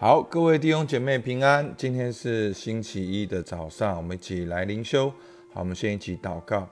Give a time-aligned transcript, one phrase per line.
[0.00, 1.74] 好，各位弟兄姐妹平安。
[1.76, 5.10] 今天是星期一的早上，我们一起来灵修。
[5.52, 6.66] 好，我们先一起祷告。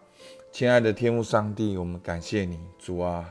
[0.51, 3.30] 亲爱的天父上帝，我们感谢你，主啊，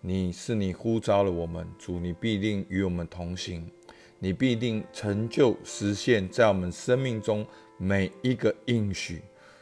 [0.00, 3.70] 你是你呼召了我们，主你必定与我们同行，
[4.18, 7.44] 你必定成就实现，在我们生命中
[7.76, 9.20] 每一个应许。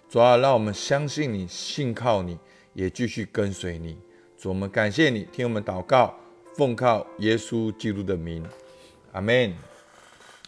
[0.08, 2.38] 主啊，让我们相信你，信靠你，
[2.72, 3.98] 也继续跟随你。
[4.38, 6.14] 主，我们感谢你，听我们祷告，
[6.54, 8.44] 奉靠耶稣基督的名。
[9.16, 9.50] 阿门。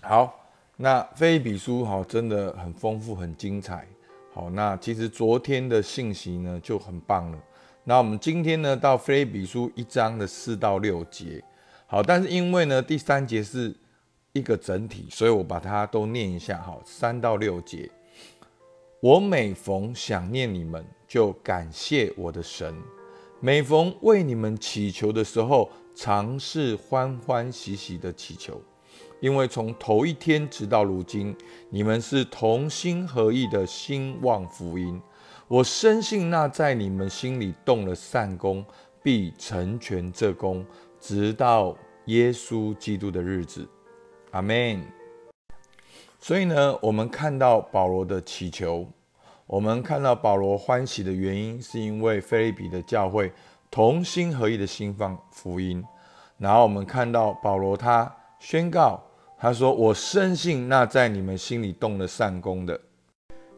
[0.03, 3.89] 好，那非比书好真的很丰富，很精彩。
[4.31, 7.39] 好，那其实昨天的信息呢就很棒了。
[7.85, 11.43] 那我们今天呢到非比书一章的四到六节。
[11.87, 13.75] 好，但是因为呢第三节是
[14.35, 16.61] 一个整体，所以我把它都念一下。
[16.61, 17.91] 好，三到六节。
[19.01, 22.75] 我每逢想念你们，就感谢我的神；
[23.41, 25.71] 每逢为你们祈求的时候，
[26.01, 28.63] 尝试欢欢喜喜的祈求，
[29.19, 31.37] 因为从头一天直到如今，
[31.71, 35.03] 你们是同心合意的兴旺福音。
[35.49, 38.65] 我深信那在你们心里动了善功，
[39.03, 40.65] 必成全这功，
[41.01, 43.69] 直到耶稣基督的日子。
[44.31, 44.81] 阿门。
[46.21, 48.87] 所以呢，我们看到保罗的祈求，
[49.49, 53.33] 我们看到保罗欢喜的原因，是因为菲利比的教会。
[53.71, 55.85] 同心合意的兴放福音，
[56.39, 59.03] 然后我们看到保罗他宣告，
[59.37, 62.81] 他说：“我深信那在你们心里动了善功的，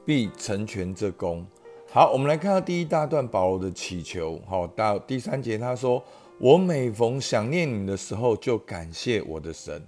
[0.04, 1.46] 必成全这功。”
[1.92, 4.40] 好，我们来看到第一大段保罗的祈求。
[4.48, 6.02] 好，到第三节他说
[6.38, 9.78] ：“我每逢想念你的时候，就感谢我的神；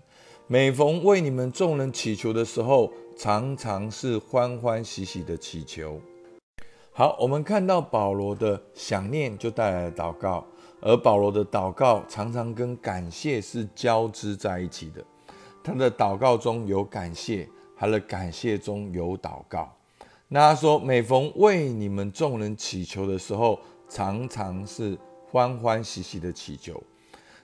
[0.47, 6.01] 每逢为你们众人祈求的时候，常常是欢欢喜喜的祈求。”
[6.93, 10.47] 好，我们看到保罗的想念就带来了祷告，
[10.83, 15.03] 而保罗的祷告常常跟感谢是交织在一起的。
[15.63, 19.73] 他的祷告中有感谢，他的感谢中有祷告。
[20.29, 24.99] 那他说，每逢为你们众人祈求的时候，常常是
[25.31, 26.83] 欢欢喜喜的祈求。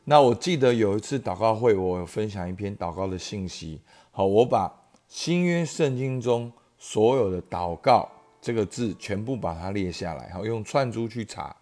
[0.04, 3.80] 那我记得有一次祷告会，我分享一篇祷告的信息。
[4.10, 4.72] 好，我把
[5.06, 8.08] 新约圣经中所有的祷告。
[8.40, 11.54] 这个字全部把它列下来，好用串珠去查。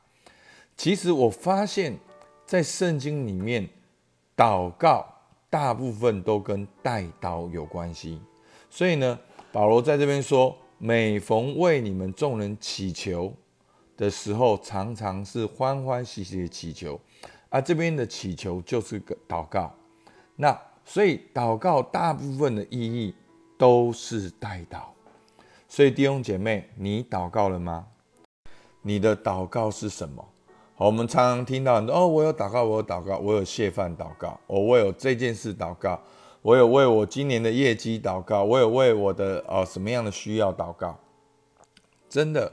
[0.76, 1.98] 其实我发现，
[2.44, 3.68] 在圣经里面，
[4.36, 5.06] 祷告
[5.48, 8.20] 大部分都跟带刀有关系。
[8.68, 9.18] 所以呢，
[9.50, 13.32] 保罗在这边说，每逢为你们众人祈求
[13.96, 17.00] 的时候，常常是欢欢喜喜的祈求。
[17.48, 19.74] 而这边的祈求就是个祷告。
[20.34, 23.14] 那所以祷告大部分的意义
[23.56, 24.82] 都是带祷。
[25.66, 27.86] 所以弟兄姐妹，你祷告了吗？
[28.82, 30.22] 你的祷告是什么？
[30.78, 35.98] 好，我们常常听到很多哦，我有祷告，我有祷告，我有谢饭祷告，我我有这件事祷告，
[36.42, 40.98] 我有为我今年的业绩祷告，我有为我的呃什么样的需要祷告。
[42.10, 42.52] 真的，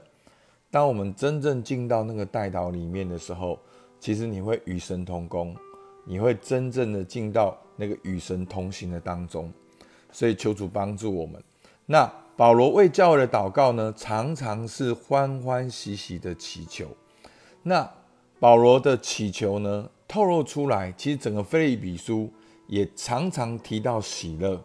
[0.72, 3.60] 当我们真正进到那个代祷里面的时候，
[4.00, 5.54] 其实你会与神同工，
[6.06, 9.52] 你会真正的进到那个与神同行的当中。
[10.12, 11.44] 所以求主帮助我们。
[11.86, 12.10] 那。
[12.36, 16.88] 保罗为教会的祷告呢，常常是欢欢喜喜的祈求。
[17.62, 17.88] 那
[18.44, 22.30] 保罗的祈求呢，透露出来，其实整个菲利比书
[22.68, 24.62] 也常常提到喜乐。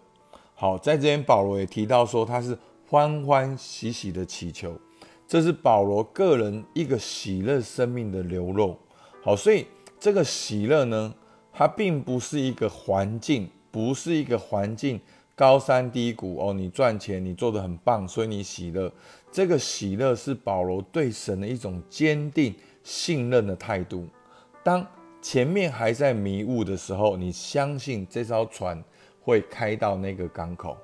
[0.56, 4.76] 好，在这边保罗也提到说，他是欢欢喜喜的祈求，
[5.28, 8.76] 这是保罗个人一个喜乐生命的流露。
[9.22, 9.64] 好，所以
[10.00, 11.14] 这个喜乐呢，
[11.52, 15.00] 它并不是一个环境，不是一个环境。
[15.36, 18.92] 高山低谷哦，你赚钱，你做的很棒，所以你喜乐。
[19.30, 22.52] 这个喜乐是保罗对神的一种坚定
[22.88, 24.08] 信任的态度。
[24.64, 24.86] 当
[25.20, 28.82] 前面还在迷雾的时候，你相信这艘船
[29.20, 30.74] 会开到那个港口。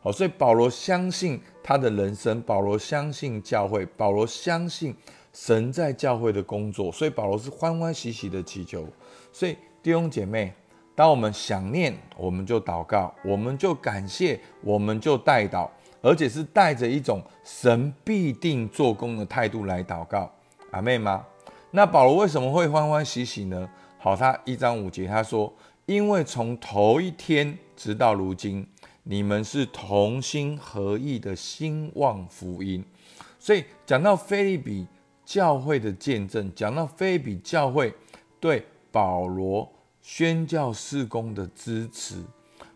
[0.00, 4.96] 好，所以保罗相信他的人生，保罗相信教会，保罗相信
[5.34, 8.88] 神在教会的工作，所以保罗是欢欢喜喜的祈求。
[9.30, 10.54] 所以弟兄姐妹。
[10.92, 15.66] 当我们想念，我们就祷告，我们就感谢，我们就代祷，
[16.02, 20.30] 而且是带着一种神必定做工的态度来祷告，
[20.72, 21.24] 阿妹吗？
[21.70, 23.68] 那保罗为什么会欢欢喜喜呢？
[23.98, 25.52] 好，他一章五节他说
[25.86, 28.66] ：“因为从头一天直到如今，
[29.04, 32.84] 你们是同心合意的兴旺福音。”
[33.38, 34.86] 所以讲到菲利比
[35.24, 37.94] 教会的见证，讲到菲利比教会
[38.38, 39.70] 对保罗。
[40.02, 42.24] 宣教事工的支持。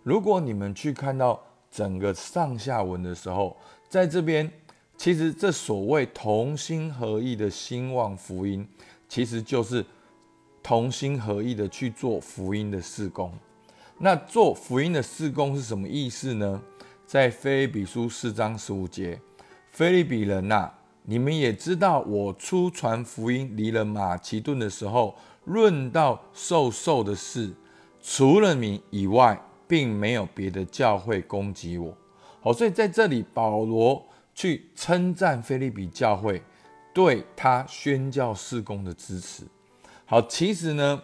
[0.03, 3.57] 如果你们去看到整个上下文的时候，
[3.89, 4.49] 在这边，
[4.97, 8.67] 其实这所谓同心合意的兴旺福音，
[9.09, 9.85] 其实就是
[10.63, 13.33] 同心合意的去做福音的事工。
[13.99, 16.61] 那做福音的事工是什么意思呢？
[17.07, 19.21] 在菲利比书四章十五节，
[19.71, 20.71] 菲利比人呐，
[21.03, 25.15] 你们也知道，我出传福音离了马其顿的时候，
[25.45, 27.53] 论到受受的事，
[28.03, 29.39] 除了你以外，
[29.69, 31.95] 并没有别的教会攻击我。
[32.41, 34.03] 好，所以在这里，保罗
[34.35, 36.43] 去称赞菲利比教会
[36.93, 39.45] 对他宣教事工的支持。
[40.05, 41.03] 好，其实呢。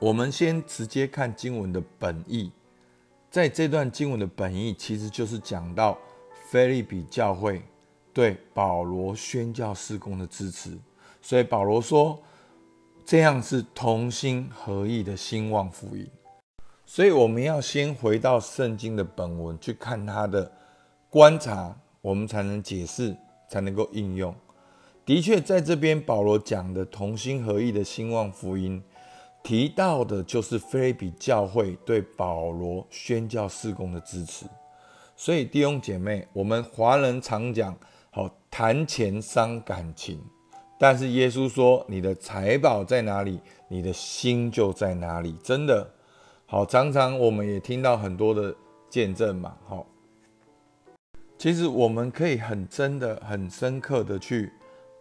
[0.00, 2.52] 我们先直接看经文的本意，
[3.32, 5.98] 在这段经文的本意，其实就是讲到
[6.48, 7.60] 菲利比教会
[8.12, 10.78] 对保罗宣教事工的支持。
[11.20, 12.22] 所以保罗说，
[13.04, 16.08] 这样是同心合意的兴旺福音。
[16.86, 20.52] 所以我们要先回到圣经的本文去看他的
[21.10, 23.16] 观察，我们才能解释，
[23.48, 24.34] 才能够应用。
[25.04, 28.82] 的确，在这边保罗讲的同心合意的兴旺福音。
[29.40, 34.44] 提到的就是菲利比教会对保罗宣教事工的支持，
[35.16, 37.74] 所以弟兄姐妹，我们华人常讲
[38.10, 40.20] 好谈钱伤感情，
[40.78, 45.34] 但是耶稣说你的财宝在哪里，你的心就在哪里。
[45.42, 45.88] 真的
[46.44, 48.54] 好，常常我们也听到很多的
[48.90, 49.56] 见证嘛。
[49.66, 49.86] 好，
[51.38, 54.52] 其实我们可以很真的、很深刻的去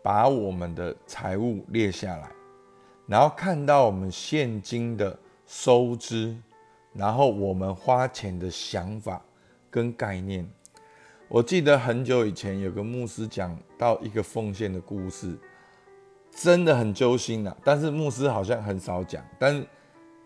[0.04, 2.30] 把我们的财物列下来。
[3.08, 5.18] 然后看到我们现金的
[5.48, 6.38] 收支，
[6.94, 9.20] 然后我们花钱的想法
[9.72, 10.48] 跟概念。
[11.28, 15.36] 我记得很久以前有个牧师讲到一个奉献的故事，
[16.30, 17.56] 真的很揪心呐。
[17.64, 19.66] 但是牧师好像很少讲，但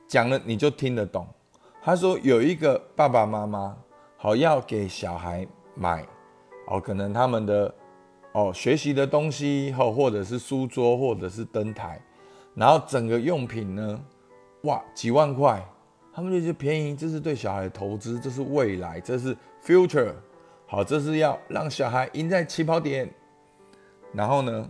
[0.09, 1.25] 讲了你就听得懂。
[1.81, 3.77] 他说有一个爸爸妈妈
[4.17, 6.05] 好要给小孩买
[6.67, 7.73] 哦，可能他们的
[8.33, 12.01] 哦学习的东西，或或者是书桌，或者是灯台。
[12.53, 13.99] 然后整个用品呢，
[14.63, 15.65] 哇，几万块，
[16.13, 20.11] 他们就觉得便宜，这是对小孩的投资，这是未来，这是 future，
[20.67, 23.09] 好，这是要让小孩赢在起跑点。
[24.13, 24.69] 然后呢，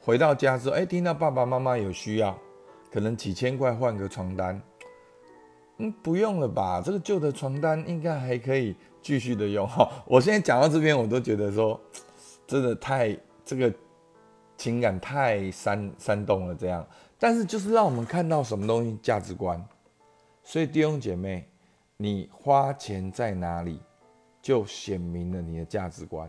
[0.00, 2.34] 回到家之后，哎，听到爸爸妈妈有需要，
[2.90, 4.58] 可能几千块换个床单，
[5.78, 6.82] 嗯，不用了吧？
[6.84, 9.66] 这个旧的床单应该还可以继续的用。
[9.66, 11.80] 哈， 我现在讲到这边，我都觉得说，
[12.46, 13.72] 真的太这个
[14.56, 16.84] 情感太煽煽动了，这样。
[17.16, 19.64] 但是就是让我们看到什么东西价值观，
[20.42, 21.48] 所以弟兄姐妹，
[21.96, 23.80] 你花钱在哪里，
[24.42, 26.28] 就显明了你的价值观。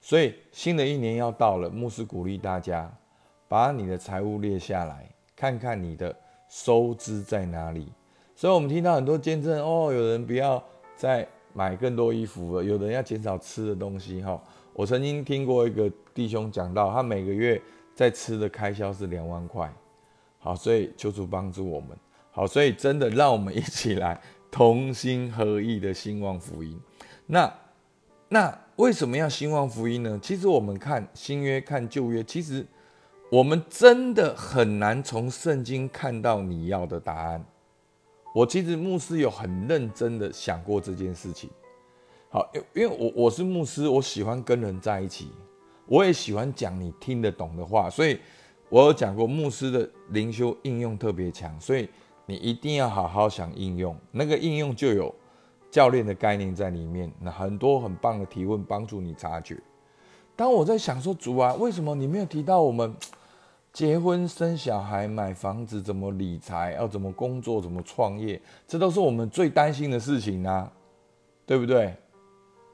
[0.00, 2.90] 所以新的一年要到了，牧师鼓励大家
[3.46, 6.12] 把你的财务列下来，看看你的
[6.48, 7.92] 收支在哪里。
[8.40, 10.64] 所以我们听到很多见证哦，有人不要
[10.96, 14.22] 再买更多衣服了，有人要减少吃的东西。
[14.22, 14.42] 哈，
[14.72, 17.60] 我曾经听过一个弟兄讲到，他每个月
[17.94, 19.70] 在吃的开销是两万块。
[20.38, 21.90] 好，所以求主帮助我们。
[22.30, 24.18] 好，所以真的让我们一起来
[24.50, 26.80] 同心合意的兴旺福音。
[27.26, 27.52] 那
[28.30, 30.18] 那为什么要兴旺福音呢？
[30.22, 32.66] 其实我们看新约看旧约，其实
[33.30, 37.44] 我们真的很难从圣经看到你要的答案。
[38.34, 41.48] 我其实牧师有很认真的想过这件事情。
[42.28, 45.28] 好，因因为我我是牧师，我喜欢跟人在一起，
[45.86, 48.18] 我也喜欢讲你听得懂的话，所以。
[48.72, 51.88] 我有讲过，牧师的灵修应用特别强，所以
[52.24, 53.96] 你一定要好好想应用。
[54.12, 55.12] 那个应用就有
[55.72, 59.60] 教练的概念在里面，那很多很棒的提问帮助你察觉。
[60.36, 62.94] 当我在想说，主啊，为什么你没有提到我们
[63.72, 68.40] 结婚、生小孩、买房子、怎么理财、要怎么工作、怎么创业？
[68.66, 70.70] 这都是我们最担心的事情啊，
[71.46, 71.94] 对不对？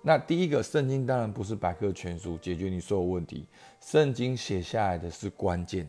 [0.02, 3.46] 那第一个，圣经当然不是百科全书，解决你所有问题。
[3.80, 5.86] 圣经写下来的是关键，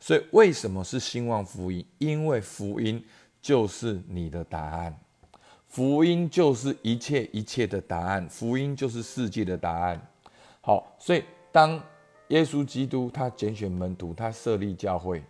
[0.00, 1.86] 所以为什么是兴旺福音？
[1.98, 3.04] 因为福音
[3.40, 4.98] 就是你的答案，
[5.66, 10.00] 福音就是一切一切的答案，福音就是世界的答案。
[10.62, 11.22] 好，所以
[11.52, 11.80] 当
[12.28, 15.22] 耶稣基督他拣选门徒，他设立教会，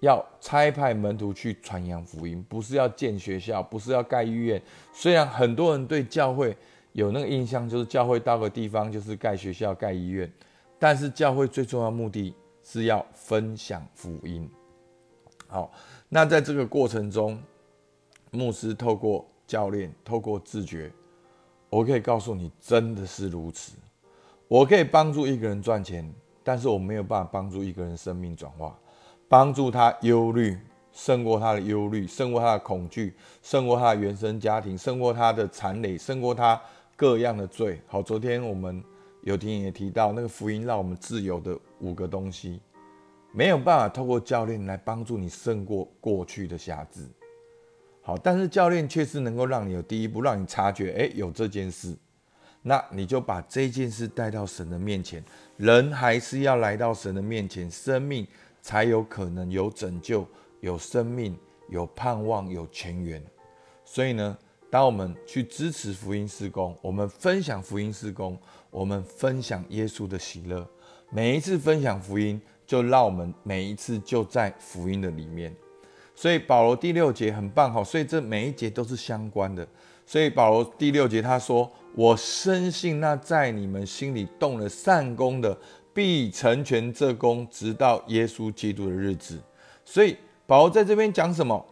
[0.00, 4.60] 要差派门徒去传扬福音，不是要建学校，不是要盖医院。
[4.92, 6.56] 虽然很多人对教会，
[6.92, 10.30] 有那个印象，就是教会到个地方就是盖学校、盖医院，
[10.78, 14.50] 但是教会最重要的目的是要分享福音。
[15.46, 15.70] 好，
[16.08, 17.40] 那在这个过程中，
[18.32, 20.90] 牧师透过教练、透过自觉，
[21.70, 23.76] 我可以告诉你，真的是如此。
[24.48, 26.12] 我可以帮助一个人赚钱，
[26.44, 28.78] 但是我没有办法帮助一个人生命转化，
[29.28, 30.58] 帮助他忧虑
[30.92, 36.60] 胜过他的忧虑，胜过他的恐惧，胜过他的原生家庭，胜过他的残累，胜过他。
[36.94, 38.80] 各样的罪，好，昨天我们
[39.22, 42.60] 有听也提到那个福音让我们自由的五个东西，
[43.32, 47.10] 没有办法透过教练来帮助你胜过过去的瑕疵。
[48.02, 51.96] 好，但是教练却是能够让你有第一步，让你察觉，哎，有这件事，
[52.62, 55.22] 那你就把这件事带到神的面前。
[55.56, 58.26] 人还是要来到神的面前，生命
[58.60, 60.26] 才有可能有拯救、
[60.60, 61.36] 有生命、
[61.68, 63.22] 有盼望、有泉源。
[63.84, 64.36] 所以呢，
[64.70, 68.38] 当我们去支持福音施工，我们分享福音施工，
[68.70, 70.66] 我们分享耶稣的喜乐。
[71.10, 75.54] 每一次分享福音，就让我们每一次就在福音的里面。
[76.14, 79.66] 所以保罗第六节很棒哈，所以这每一节都是相关的。
[80.06, 85.56] 所以保罗第六节他说：“我深信那在你们心里动了善功的，
[85.92, 89.38] 必成全这功，直到耶稣基督的日子。”
[89.84, 91.64] 所以保罗在这边讲什么？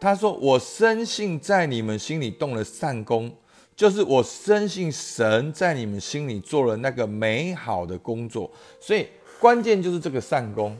[0.00, 3.32] 他说：“我深信在你们心里动了善功，
[3.74, 8.50] 就是我深信神在你们心里做了那个美好的工作。
[8.80, 9.06] 所以
[9.40, 10.76] 关键就是这个善功。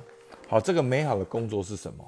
[0.48, 2.04] 好，这个美好的工作是什么？”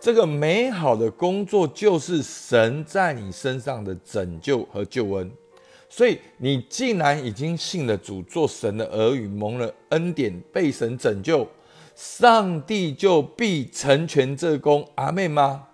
[0.00, 5.30] 这个美好的工作就是神在你身上的拯救和救恩，
[5.88, 11.48] 所以你既然已经信了主，做神的儿女，蒙了恩典，被神拯救，
[11.94, 14.86] 上帝就必成全这功。
[14.96, 15.66] 阿妹吗？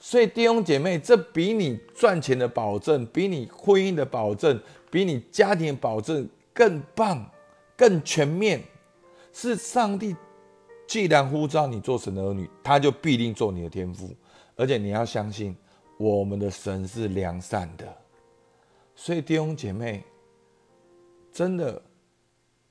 [0.00, 4.58] 所以弟兄姐妹，这比你赚钱的保证，比你婚姻的保证，
[4.90, 7.28] 比你家庭的保证更棒、
[7.76, 8.62] 更全面，
[9.32, 10.16] 是上帝。
[10.86, 14.08] 既然呼召你做神的儿女，他就必定做你的天赋，
[14.56, 15.54] 而且你要相信
[15.98, 17.84] 我们的神是良善的。
[19.00, 20.02] 所以弟兄姐妹，
[21.32, 21.80] 真的，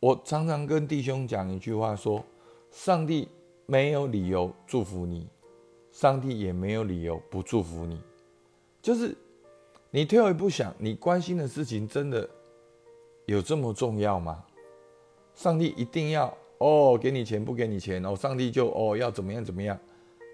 [0.02, 2.22] 我常常跟弟兄讲一句话：说，
[2.70, 3.30] 上帝
[3.66, 5.26] 没有理由祝福你，
[5.90, 8.02] 上帝也没有理由不祝福你。
[8.82, 9.16] 就是
[9.90, 12.30] 你退后一步想，你关心的事情真的
[13.26, 14.44] 有这么重要吗？
[15.34, 16.38] 上帝一定要？
[16.58, 19.80] 哦，给你钱不给你钱，然后上帝就哦要怎么样怎么样，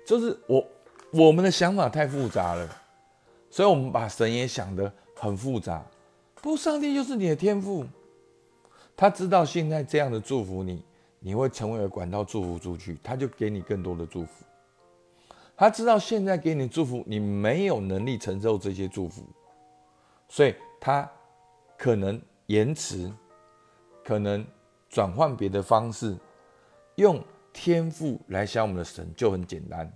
[0.08, 0.68] 就是我
[1.12, 2.68] 我们的想法太复杂了，
[3.52, 4.92] 所以我们把神也想的
[5.24, 5.84] 很复杂。
[6.36, 7.86] 不，上帝就是你的天赋，
[8.96, 10.84] 他知道现在这样的祝福你，
[11.20, 14.46] 你会成为管道祝福出去，他就给你更多的祝福。
[15.56, 19.24] 他知道现在给你祝福，你没有能力承受这些祝福，
[20.28, 21.10] 所以他
[21.78, 23.12] 可能延迟，
[24.04, 24.46] 可能。
[24.90, 26.16] 转换别的方式，
[26.98, 27.20] 用
[27.52, 29.92] 天赋来想我们的神就很简单。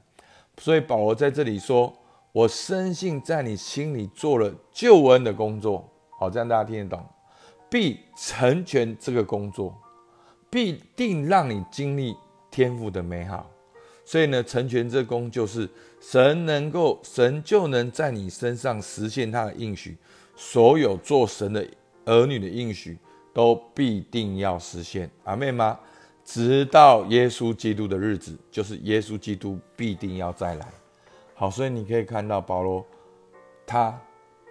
[0.58, 1.94] 所以保罗在这里说
[2.38, 5.84] ：“我深信在你心里做了救恩的工作。”
[6.20, 7.04] 好，这样大家听得懂，
[7.68, 9.76] 必成全这个工作，
[10.48, 12.16] 必定让你经历
[12.52, 13.50] 天赋的美好。
[14.06, 15.68] 所以呢，成全这功就是
[16.00, 19.98] 神能够，神就能在你身上实现他的应许。
[20.36, 21.68] 所有做神的
[22.06, 22.98] 儿女的应许。
[23.34, 25.80] 都必定要实现，阿妹吗？
[26.26, 30.68] 直到耶稣基督的日子，就是耶稣基督必定要再来。
[31.40, 32.84] 好，所以你可以看到保罗，
[33.64, 33.96] 他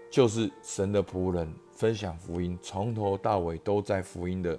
[0.08, 4.56] 就是神的仆人，分享福音，从头到尾都在福音的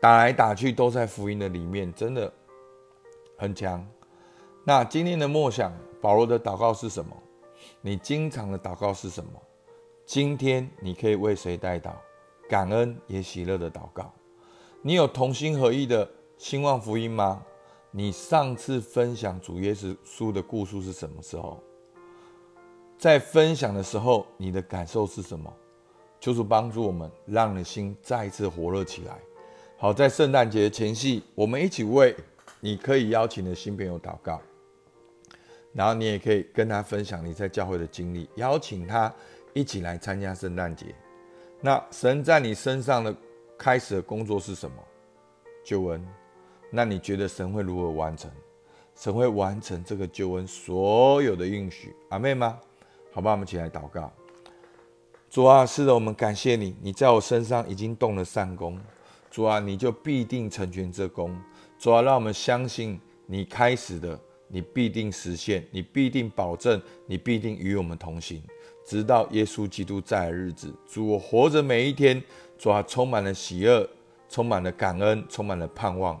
[0.00, 2.32] 打来打去，都在福音的里面，真的
[3.38, 3.86] 很强。
[4.64, 7.16] 那今天的默想，保罗的祷告是什么？
[7.80, 9.30] 你经常的祷告是什么？
[10.04, 11.92] 今天你可以为谁代祷？
[12.48, 14.12] 感恩也喜乐的祷告，
[14.82, 17.40] 你有同心合意的兴旺福音吗？
[17.94, 21.62] 你上次分享主耶稣的故事是什么时候？
[22.96, 25.52] 在分享的时候，你的感受是什么？
[26.18, 29.18] 就是帮助我们，让你的心再一次火热起来。
[29.76, 32.16] 好，在圣诞节前夕，我们一起为
[32.60, 34.40] 你可以邀请的新朋友祷告，
[35.74, 39.12] 然后你也可以跟他分享你在教会的经历，邀请他
[39.52, 40.94] 一起来参加圣诞节。
[41.60, 43.14] 那神在你身上的
[43.58, 44.76] 开始的工作是什么？
[45.62, 46.02] 救恩。
[46.74, 48.30] 那你觉得神会如何完成？
[48.96, 51.94] 神会完成这个救恩所有的应许。
[52.08, 52.58] 阿妹吗？
[53.12, 54.10] 好吧，我们起来祷告。
[55.28, 58.80] 主啊，是的，我们感谢你，你在我身上已经动了善功。
[59.30, 61.38] 主啊，你就必定成全这功。
[61.78, 68.42] 主啊，让我们相信你开始的，你必定实现，你必定保证，你必定与我们同行。
[68.84, 72.22] 直到耶稣基督在的日子，主我活着每一天，
[72.58, 73.88] 主啊，充满了喜乐，
[74.28, 76.20] 充满了感恩，充满了盼望。